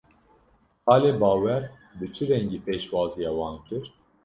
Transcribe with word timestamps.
Xalê 0.85 1.11
Bawer 1.21 1.63
bi 1.97 2.05
çi 2.13 2.23
rengî 2.29 2.59
pêşwaziya 2.65 3.31
wan 3.37 3.55
kir? 3.65 3.83